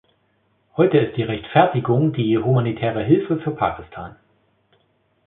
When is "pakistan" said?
3.51-4.15